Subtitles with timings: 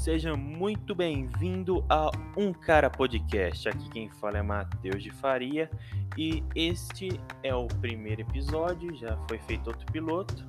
[0.00, 3.68] seja muito bem-vindo a Um Cara Podcast.
[3.68, 5.70] Aqui quem fala é Matheus de Faria
[6.16, 10.46] e este é o primeiro episódio, já foi feito outro piloto,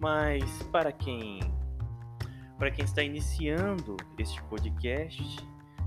[0.00, 0.42] mas
[0.72, 1.38] para quem
[2.58, 5.38] para quem está iniciando este podcast,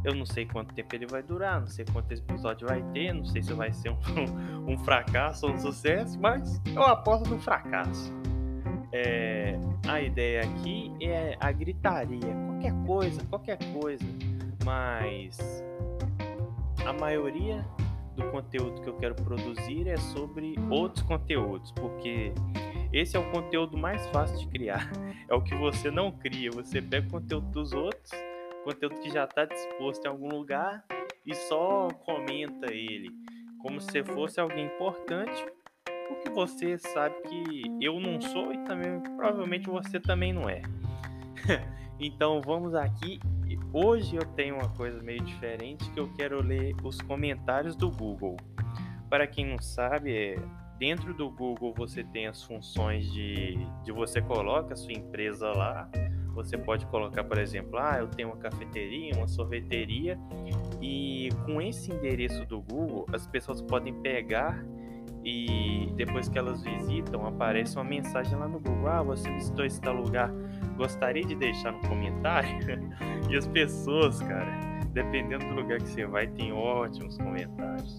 [0.05, 3.25] eu não sei quanto tempo ele vai durar, não sei quanto episódio vai ter, não
[3.25, 3.97] sei se vai ser um,
[4.65, 8.13] um fracasso ou um sucesso, mas eu aposto no fracasso.
[8.93, 14.05] É, a ideia aqui é a gritaria, qualquer coisa, qualquer coisa,
[14.65, 15.63] mas
[16.85, 17.63] a maioria
[18.15, 22.33] do conteúdo que eu quero produzir é sobre outros conteúdos, porque
[22.91, 24.89] esse é o conteúdo mais fácil de criar.
[25.29, 28.11] É o que você não cria, você pega o conteúdo dos outros,
[28.63, 30.85] conteúdo que já está disposto em algum lugar
[31.25, 33.09] e só comenta ele,
[33.59, 35.45] como se fosse alguém importante
[36.07, 40.61] porque você sabe que eu não sou e também provavelmente você também não é.
[41.99, 43.19] então vamos aqui.
[43.73, 48.37] Hoje eu tenho uma coisa meio diferente que eu quero ler os comentários do Google.
[49.09, 50.35] Para quem não sabe, é,
[50.77, 55.89] dentro do Google você tem as funções de, de você coloca a sua empresa lá.
[56.33, 60.19] Você pode colocar, por exemplo, ah, eu tenho uma cafeteria, uma sorveteria,
[60.79, 64.63] e com esse endereço do Google, as pessoas podem pegar
[65.27, 69.81] e depois que elas visitam, aparece uma mensagem lá no Google: Ah, você visitou esse
[69.81, 70.31] tal lugar,
[70.77, 72.57] gostaria de deixar no comentário?
[73.29, 74.57] e as pessoas, cara,
[74.93, 77.97] dependendo do lugar que você vai, tem ótimos comentários.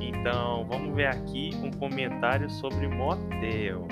[0.00, 3.88] Então, vamos ver aqui um comentário sobre motel.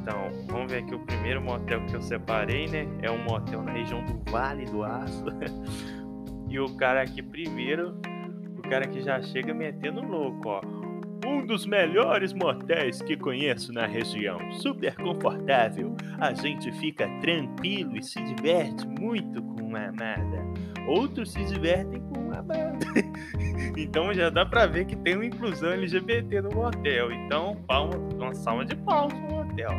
[0.00, 2.86] Então, vamos ver aqui o primeiro motel que eu separei, né?
[3.02, 5.24] É um motel na região do Vale do Aço.
[6.48, 7.96] e o cara aqui primeiro,
[8.56, 10.81] o cara que já chega metendo louco, ó
[11.26, 14.38] um dos melhores motéis que conheço na região.
[14.52, 15.94] Super confortável.
[16.18, 20.44] A gente fica tranquilo e se diverte muito com a amada.
[20.86, 22.78] Outros se divertem com a amada.
[23.76, 27.12] então já dá pra ver que tem uma inclusão LGBT no motel.
[27.12, 29.70] Então, palma, uma salva de palmas no motel.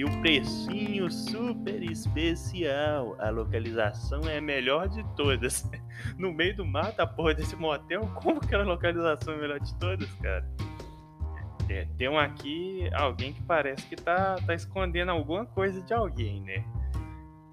[0.00, 3.16] E o precinho super especial.
[3.18, 5.70] A localização é a melhor de todas.
[6.16, 8.10] No meio do mato, a porra desse motel.
[8.22, 10.50] Como que a localização é a melhor de todas, cara?
[11.68, 16.40] É, tem um aqui, alguém que parece que tá, tá escondendo alguma coisa de alguém,
[16.40, 16.64] né?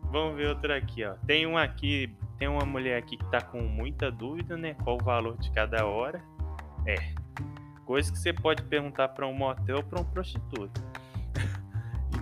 [0.04, 1.16] Vamos ver outra aqui, ó.
[1.26, 4.74] Tem um aqui, tem uma mulher aqui que tá com muita dúvida, né?
[4.86, 6.24] Qual o valor de cada hora?
[6.86, 6.96] É.
[7.86, 10.87] Coisa que você pode perguntar para um motel ou para um prostituto.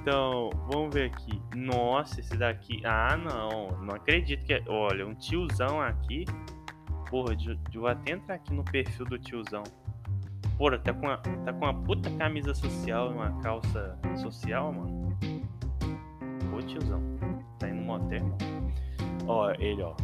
[0.06, 1.42] Então, vamos ver aqui.
[1.56, 2.80] Nossa, esse daqui.
[2.86, 3.70] Ah, não.
[3.84, 4.54] Não acredito que.
[4.54, 4.64] É...
[4.68, 6.26] Olha, um tiozão aqui.
[7.10, 9.64] Porra, de, vou até entrar aqui no perfil do tiozão.
[10.60, 15.18] Porra, tá com, uma, tá com uma puta camisa social e uma calça social, mano.
[16.56, 17.02] Ô tiozão.
[17.58, 18.38] Tá indo no motel,
[19.26, 19.96] Ó, ele, ó.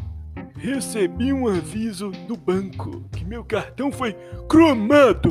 [0.56, 4.14] Recebi um aviso do banco que meu cartão foi
[4.50, 5.30] cromado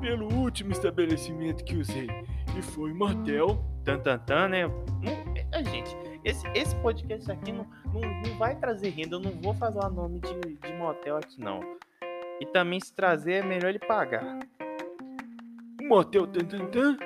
[0.00, 2.08] pelo último estabelecimento que usei.
[2.56, 4.66] E foi motel tan, né?
[4.66, 9.16] Não, é, gente, esse, esse podcast aqui não, não, não vai trazer renda.
[9.16, 11.60] Eu não vou fazer o nome de, de motel aqui, não.
[12.40, 14.38] E também, se trazer, é melhor ele pagar.
[15.82, 16.96] Motel tan, tan, tan.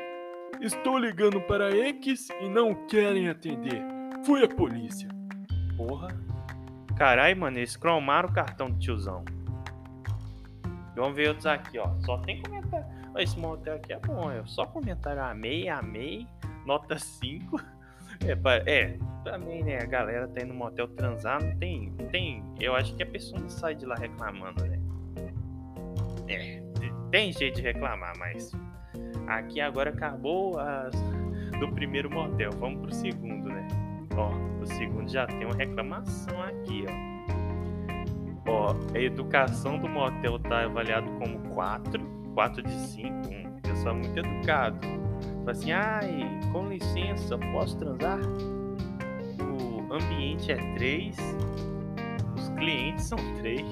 [0.61, 3.83] Estou ligando para X e não querem atender.
[4.25, 5.09] Foi a polícia.
[5.77, 6.09] Porra.
[6.97, 9.25] Carai, mano, eles cromaram o cartão do tiozão.
[10.95, 11.89] Vamos ver outros aqui, ó.
[12.01, 12.87] Só tem comentário.
[13.19, 15.23] Esse motel aqui é bom, é só comentário.
[15.23, 16.27] Amei, amei
[16.67, 17.61] nota 5.
[18.27, 18.33] É,
[18.67, 19.79] é, também, né?
[19.79, 22.45] A galera tá indo no motel transar, não tem, tem.
[22.61, 24.79] Eu acho que a pessoa não sai de lá reclamando, né?
[26.29, 26.63] É,
[27.11, 28.53] tem jeito de reclamar, mas
[29.27, 30.95] aqui agora acabou as,
[31.59, 32.51] do primeiro motel.
[32.59, 33.69] Vamos pro segundo, né?
[34.17, 34.31] Ó,
[34.63, 37.15] o segundo já tem uma reclamação aqui, ó.
[38.47, 42.01] Ó, a educação do motel tá avaliado como 4,
[42.35, 43.09] 4 de 5.
[43.09, 45.04] Um pessoal muito educado.
[45.45, 48.19] Fala assim, ai, com licença, posso transar?
[49.39, 51.17] O ambiente é 3,
[52.35, 53.63] os clientes são 3.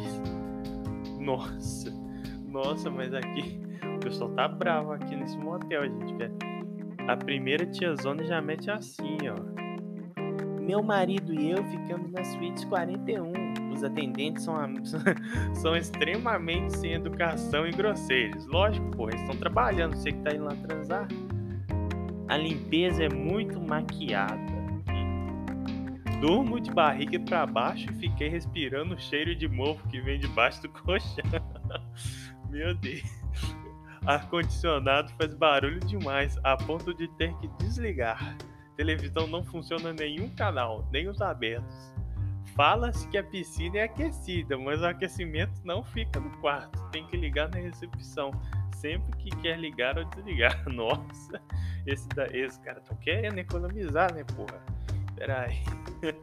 [1.18, 1.90] Nossa,
[2.52, 3.58] nossa, mas aqui
[3.96, 6.14] o pessoal tá bravo aqui nesse motel, gente.
[7.08, 9.62] A primeira tiazona já mete assim, ó.
[10.60, 13.72] Meu marido e eu ficamos na suíte 41.
[13.72, 14.54] Os atendentes são,
[15.54, 18.46] são extremamente sem educação e grosseiros.
[18.46, 19.96] Lógico, pô, eles estão trabalhando.
[19.96, 21.08] Você que tá indo lá transar.
[22.32, 24.40] A limpeza é muito maquiada.
[26.18, 30.62] Durmo de barriga para baixo e fiquei respirando o cheiro de mofo que vem debaixo
[30.62, 31.26] do colchão.
[32.48, 33.02] Meu Deus.
[34.06, 38.34] Ar-condicionado faz barulho demais, a ponto de ter que desligar.
[38.78, 41.92] Televisão não funciona nenhum canal, nem os abertos.
[42.56, 46.82] Fala-se que a piscina é aquecida, mas o aquecimento não fica no quarto.
[46.92, 48.30] Tem que ligar na recepção.
[48.82, 50.60] Sempre que quer ligar ou desligar.
[50.68, 51.40] Nossa,
[51.86, 54.60] esse, da, esse cara tá querendo economizar, né, porra?
[55.14, 55.62] Pera aí.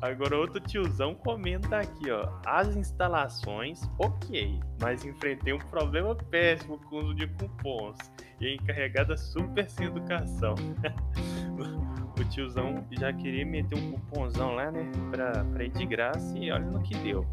[0.00, 2.26] Agora outro tiozão comenta aqui, ó.
[2.46, 7.98] As instalações, ok, mas enfrentei um problema péssimo com o uso de cupons
[8.40, 10.54] e encarregada super sem educação.
[12.18, 14.90] o tiozão já queria meter um cupomzão lá, né?
[15.10, 17.26] Pra, pra ir de graça e olha no que deu.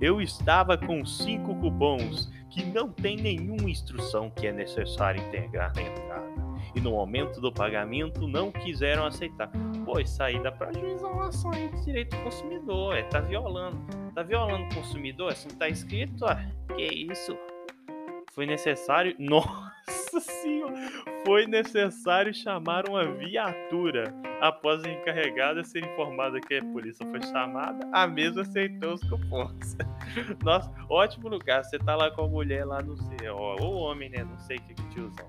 [0.00, 5.82] Eu estava com cinco cupons que não tem nenhuma instrução que é necessário integrar na
[5.82, 6.48] entrada.
[6.74, 9.50] E no momento do pagamento não quiseram aceitar.
[10.20, 12.96] Aí dá prejuízo a uma ação de direito do consumidor.
[12.96, 13.78] É, tá violando.
[14.14, 15.32] Tá violando o consumidor?
[15.32, 16.34] Assim tá escrito, ó.
[16.74, 17.36] Que isso?
[18.32, 19.16] Foi necessário.
[19.18, 20.76] Nossa senhora!
[21.24, 24.14] Foi necessário chamar uma viatura.
[24.40, 29.76] Após a encarregada ser informada que a polícia foi chamada, a mesma aceitou os cupons.
[30.44, 31.64] Nossa, ótimo lugar.
[31.64, 34.22] Você tá lá com a mulher lá no céu, ou homem, né?
[34.22, 35.26] Não sei o que que tiozão.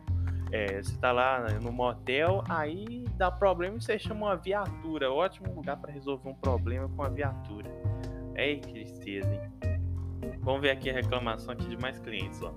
[0.51, 5.11] É, você tá lá no motel, aí dá problema e você chama uma viatura.
[5.11, 7.69] Ótimo lugar para resolver um problema com a viatura.
[8.35, 9.79] Que tristeza, hein?
[10.41, 12.53] Vamos ver aqui a reclamação aqui de mais clientes, ó.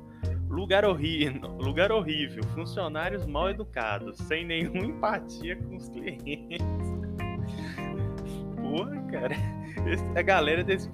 [0.52, 6.66] Lugar horrível, lugar horrível, funcionários mal educados, sem nenhuma empatia com os clientes.
[8.60, 9.34] Porra, cara.
[9.86, 10.88] Esse, a, galera desse,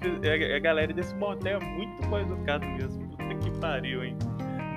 [0.55, 3.07] a galera desse motel é muito mal educado mesmo.
[3.09, 4.17] Puta que pariu, hein?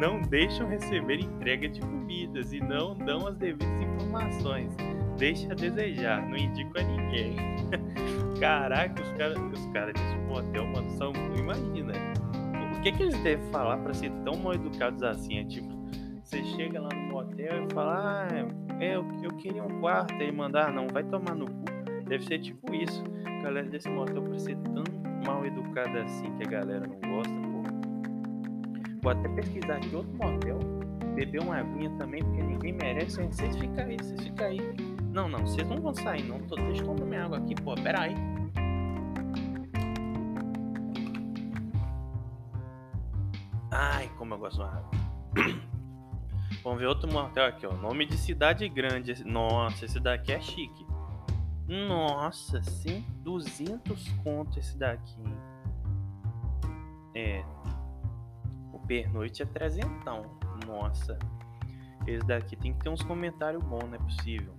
[0.02, 4.75] não deixam receber entrega de comidas e não dão as devidas informações.
[5.17, 7.37] Deixa a desejar, não indico a ninguém.
[8.40, 11.12] Caraca, os caras os cara desse motel, mano, são.
[11.38, 11.93] Imagina.
[12.82, 15.38] Que, que eles devem falar para ser tão mal educados assim?
[15.38, 15.69] É tipo,
[16.23, 18.29] você chega lá no motel e fala, ah,
[18.81, 21.64] é, eu, eu queria um quarto, aí mandar, ah, não, vai tomar no cu.
[22.08, 23.02] Deve ser tipo isso.
[23.25, 24.84] A galera desse motel pra ser tão
[25.25, 27.43] mal educada assim que a galera não gosta
[29.02, 30.58] Vou até pesquisar aqui outro motel.
[31.17, 33.20] Beber uma aguinha também, porque ninguém merece.
[33.20, 34.61] Vocês ficam aí, vocês ficam aí.
[35.12, 36.38] Não, não, vocês não vão sair, não.
[36.43, 37.75] Tô, deixa eu tomar minha água aqui, pô.
[37.75, 38.14] Pera aí.
[44.22, 44.88] Como eu gosto de.
[46.62, 47.72] Vamos ver outro motel aqui, ó.
[47.72, 49.24] Nome de cidade grande.
[49.24, 50.86] Nossa, esse daqui é chique.
[51.66, 53.04] Nossa, sim.
[53.24, 55.24] 200 conto esse daqui.
[57.16, 57.44] É,
[58.86, 60.38] pernoite é trezentão.
[60.69, 61.19] Nossa.
[62.06, 64.54] Esse daqui tem que ter uns comentários bons, não é possível.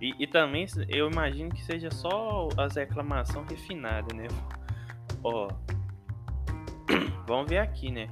[0.00, 4.26] E, e, também eu imagino que seja só as reclamações refinadas, né?
[5.22, 5.48] Ó.
[7.26, 8.08] Vamos ver aqui, né?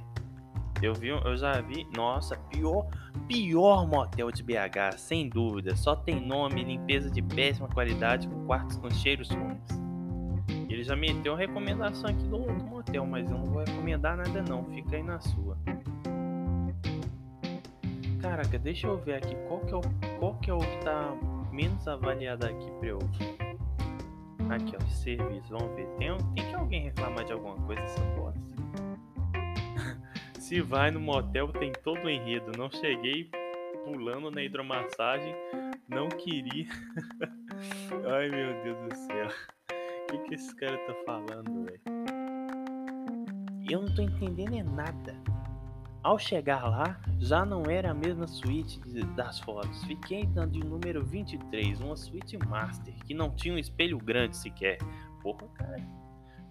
[0.81, 1.87] Eu vi, eu já vi.
[1.95, 2.87] Nossa, pior,
[3.27, 5.75] pior motel de BH, sem dúvida.
[5.75, 9.85] Só tem nome, limpeza de péssima qualidade, com quartos com cheiros ruins.
[10.69, 14.41] Ele já meteu a recomendação aqui do, do motel, mas eu não vou recomendar nada
[14.41, 15.57] não, fica aí na sua.
[18.21, 19.81] Caraca, deixa eu ver aqui qual que é o,
[20.19, 21.15] qual que, é o que tá
[21.51, 22.99] menos avaliado aqui pra eu.
[24.49, 25.87] Aqui ó, serviço, vamos ver.
[25.97, 28.54] Tem, tem que alguém reclamar de alguma coisa essa bosta?
[30.45, 32.51] Se vai no motel tem todo o enredo.
[32.57, 33.31] Não cheguei
[33.83, 35.35] pulando na hidromassagem,
[35.89, 36.67] não queria.
[38.15, 39.29] Ai meu Deus do céu
[40.17, 41.81] que, que esse cara tá falando, velho?
[43.69, 45.15] Eu não tô entendendo é nada.
[46.03, 48.79] Ao chegar lá, já não era a mesma suíte
[49.15, 49.83] das fotos.
[49.85, 54.77] Fiquei dando de número 23, uma suíte master, que não tinha um espelho grande sequer.
[55.23, 56.04] Porra, cara.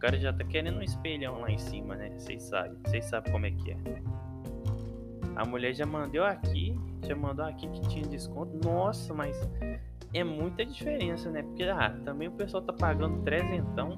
[0.05, 2.11] Cara já tá querendo um espelhão lá em cima, né?
[2.11, 3.77] Vocês sabem, vocês sabem como é que é.
[5.35, 8.55] A mulher já mandou aqui, já mandou aqui que tinha desconto.
[8.63, 9.35] Nossa, mas
[10.13, 11.43] é muita diferença, né?
[11.43, 13.97] Porque ah, também o pessoal tá pagando trezentão.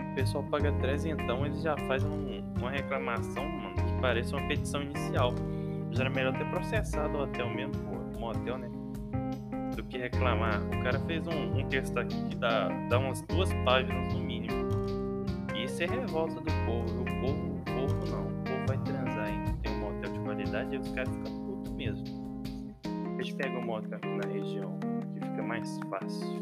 [0.00, 4.82] O pessoal paga trezentão, eles já fazem um, uma reclamação, mano, que parece uma petição
[4.82, 5.32] inicial.
[5.92, 7.72] Já era melhor ter processado o hotel mesmo,
[8.18, 8.68] pô, hotel, né?
[9.76, 10.60] Do que reclamar.
[10.66, 14.35] O cara fez um, um texto aqui que dá, dá umas duas páginas no mínimo.
[15.78, 17.02] E é revolta do povo.
[17.02, 18.26] O povo, o povo não.
[18.28, 19.52] O povo vai transar ainda.
[19.62, 22.42] Tem um hotel de qualidade e os caras ficam putos mesmo.
[23.16, 24.78] Deixa eu pegar o moto aqui na região,
[25.12, 26.40] que fica mais fácil.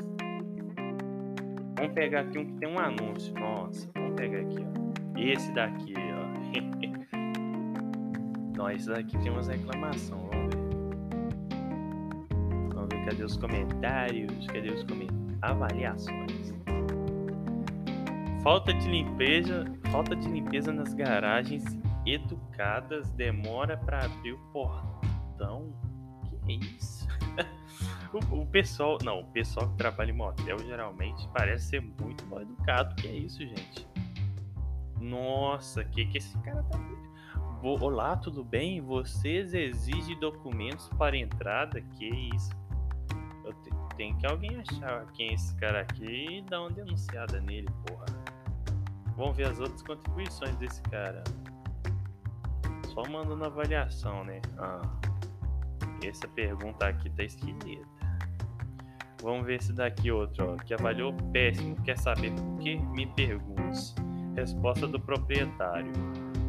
[1.77, 3.35] Vamos pegar aqui um que tem um anúncio.
[3.35, 5.19] Nossa, vamos pegar aqui, ó.
[5.19, 6.25] Esse daqui, ó.
[8.57, 10.23] Não, esse daqui tem umas reclamações.
[10.31, 10.61] Vamos ver.
[12.73, 14.47] Vamos ver, cadê os comentários?
[14.47, 15.25] Cadê os comentários?
[15.43, 16.55] Avaliações.
[18.45, 21.65] Falta de limpeza, falta de limpeza nas garagens
[22.05, 25.73] educadas, demora para abrir o portão
[26.45, 27.09] Que isso?
[28.13, 32.43] o, o, pessoal, não, o pessoal que trabalha em motel geralmente parece ser muito mal
[32.43, 32.95] educado.
[32.97, 33.89] Que é isso, gente?
[35.01, 36.79] Nossa, que que esse cara tá
[37.63, 38.79] Olá, tudo bem?
[38.83, 41.81] Vocês exigem documentos para entrada?
[41.81, 42.51] Que isso?
[43.63, 47.69] Te, tem que alguém achar quem é esse cara aqui e dar uma denunciada nele,
[47.87, 48.24] porra.
[49.17, 51.23] Vamos ver as outras contribuições desse cara.
[52.93, 54.41] Só mandando avaliação, né?
[54.59, 54.83] Ah,
[56.03, 57.95] essa pergunta aqui tá esquisita.
[59.23, 61.77] Vamos ver esse daqui outro, ó, que avaliou péssimo.
[61.83, 62.79] Quer saber por quê?
[62.93, 63.95] Me pergunte.
[64.37, 65.93] Resposta do proprietário.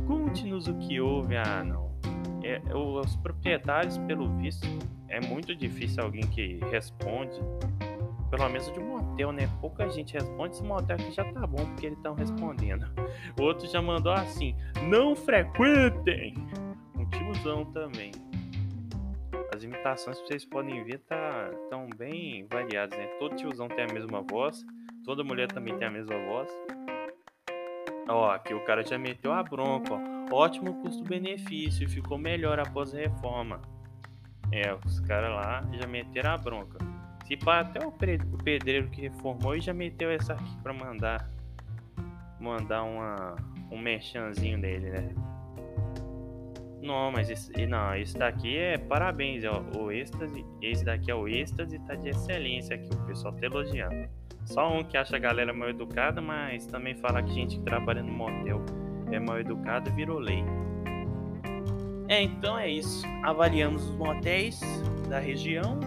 [0.08, 1.38] Conte-nos o que houve.
[1.38, 1.96] Ah, não.
[2.44, 4.68] É, os proprietários, pelo visto,
[5.08, 7.40] é muito difícil alguém que responde.
[8.30, 9.50] Pelo menos de um motel, né?
[9.62, 10.56] Pouca gente responde.
[10.56, 12.86] Esse motel aqui já tá bom porque eles estão respondendo.
[13.40, 14.56] Outro já mandou assim:
[14.90, 16.34] não frequentem.
[16.98, 18.12] Um tiozão também.
[19.54, 23.08] As imitações que vocês podem ver tá tão bem variadas, né?
[23.20, 24.66] Todo tiozão tem a mesma voz.
[25.06, 26.50] Toda mulher também tem a mesma voz.
[28.08, 30.16] Ó, aqui o cara já meteu a bronca, ó.
[30.32, 33.62] Ótimo custo-benefício, ficou melhor após a reforma.
[34.52, 36.85] É, os caras lá já meteram a bronca.
[37.38, 41.30] Pá, até o pedreiro que reformou e já meteu essa aqui pra mandar.
[42.40, 43.36] Mandar uma,
[43.72, 45.16] um merchanzinho dele, né?
[46.82, 50.46] Não, mas esse, não, esse daqui é parabéns, ó, o êxtase.
[50.62, 54.08] Esse daqui é o êxtase, tá de excelência aqui, o pessoal tá elogiando.
[54.46, 58.04] Só um que acha a galera mal educada, mas também fala que gente que trabalha
[58.04, 58.64] no motel
[59.12, 60.44] é mal educada virou lei.
[62.08, 63.04] É, então é isso.
[63.24, 64.62] Avaliamos os motéis
[65.10, 65.80] da região,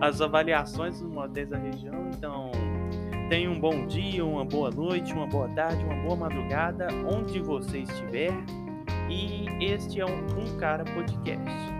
[0.00, 2.10] as avaliações dos motéis da região.
[2.16, 2.50] Então,
[3.28, 7.78] tenha um bom dia, uma boa noite, uma boa tarde, uma boa madrugada, onde você
[7.78, 8.32] estiver.
[9.08, 11.78] E este é um, um Cara Podcast.